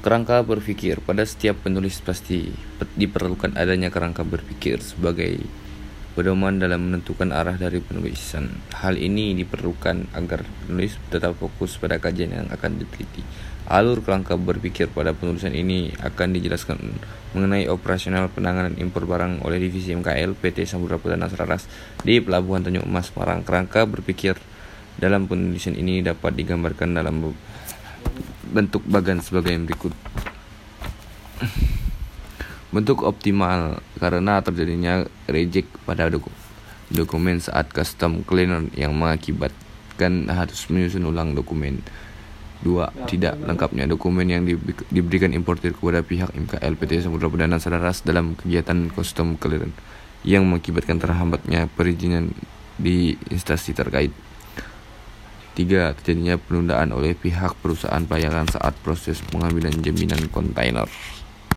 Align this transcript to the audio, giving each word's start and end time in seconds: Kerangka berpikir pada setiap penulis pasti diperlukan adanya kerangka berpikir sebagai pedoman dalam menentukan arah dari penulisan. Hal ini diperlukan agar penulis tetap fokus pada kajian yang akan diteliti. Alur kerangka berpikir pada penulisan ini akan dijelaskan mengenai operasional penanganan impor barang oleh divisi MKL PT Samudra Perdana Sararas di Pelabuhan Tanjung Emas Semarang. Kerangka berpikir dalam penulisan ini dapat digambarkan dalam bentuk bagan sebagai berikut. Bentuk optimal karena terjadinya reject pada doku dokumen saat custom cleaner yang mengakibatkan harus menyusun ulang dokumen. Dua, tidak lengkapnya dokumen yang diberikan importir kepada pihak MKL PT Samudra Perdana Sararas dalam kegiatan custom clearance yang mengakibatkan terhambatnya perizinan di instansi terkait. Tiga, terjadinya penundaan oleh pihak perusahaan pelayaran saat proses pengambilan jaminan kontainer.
Kerangka 0.00 0.40
berpikir 0.40 0.96
pada 1.04 1.28
setiap 1.28 1.60
penulis 1.60 2.00
pasti 2.00 2.48
diperlukan 2.96 3.52
adanya 3.52 3.92
kerangka 3.92 4.24
berpikir 4.24 4.80
sebagai 4.80 5.44
pedoman 6.16 6.56
dalam 6.56 6.88
menentukan 6.88 7.28
arah 7.28 7.60
dari 7.60 7.84
penulisan. 7.84 8.48
Hal 8.80 8.96
ini 8.96 9.36
diperlukan 9.36 10.16
agar 10.16 10.40
penulis 10.64 10.96
tetap 11.12 11.36
fokus 11.36 11.76
pada 11.76 12.00
kajian 12.00 12.32
yang 12.32 12.48
akan 12.48 12.80
diteliti. 12.80 13.20
Alur 13.68 14.00
kerangka 14.00 14.40
berpikir 14.40 14.88
pada 14.88 15.12
penulisan 15.12 15.52
ini 15.52 15.92
akan 16.00 16.32
dijelaskan 16.32 16.80
mengenai 17.36 17.68
operasional 17.68 18.32
penanganan 18.32 18.80
impor 18.80 19.04
barang 19.04 19.44
oleh 19.44 19.60
divisi 19.60 19.92
MKL 19.92 20.32
PT 20.32 20.64
Samudra 20.64 20.96
Perdana 20.96 21.28
Sararas 21.28 21.68
di 22.00 22.24
Pelabuhan 22.24 22.64
Tanjung 22.64 22.88
Emas 22.88 23.12
Semarang. 23.12 23.44
Kerangka 23.44 23.84
berpikir 23.84 24.40
dalam 24.96 25.28
penulisan 25.28 25.76
ini 25.76 26.00
dapat 26.00 26.40
digambarkan 26.40 26.96
dalam 26.96 27.20
bentuk 28.50 28.82
bagan 28.84 29.22
sebagai 29.22 29.54
berikut. 29.62 29.94
Bentuk 32.74 33.02
optimal 33.02 33.82
karena 33.98 34.38
terjadinya 34.44 35.02
reject 35.26 35.66
pada 35.82 36.06
doku 36.06 36.30
dokumen 36.90 37.38
saat 37.38 37.70
custom 37.70 38.26
cleaner 38.26 38.66
yang 38.74 38.92
mengakibatkan 38.92 40.26
harus 40.26 40.66
menyusun 40.68 41.06
ulang 41.06 41.32
dokumen. 41.38 41.80
Dua, 42.60 42.92
tidak 43.08 43.40
lengkapnya 43.40 43.88
dokumen 43.88 44.28
yang 44.28 44.44
diberikan 44.92 45.32
importir 45.32 45.72
kepada 45.72 46.04
pihak 46.04 46.28
MKL 46.36 46.76
PT 46.76 47.08
Samudra 47.08 47.32
Perdana 47.32 47.56
Sararas 47.56 48.04
dalam 48.04 48.36
kegiatan 48.36 48.92
custom 48.92 49.40
clearance 49.40 49.72
yang 50.28 50.44
mengakibatkan 50.44 51.00
terhambatnya 51.00 51.72
perizinan 51.72 52.36
di 52.76 53.16
instansi 53.32 53.72
terkait. 53.72 54.12
Tiga, 55.50 55.92
terjadinya 55.98 56.38
penundaan 56.38 56.94
oleh 56.94 57.18
pihak 57.18 57.58
perusahaan 57.58 58.06
pelayaran 58.06 58.46
saat 58.46 58.72
proses 58.86 59.18
pengambilan 59.34 59.74
jaminan 59.82 60.30
kontainer. 60.30 60.86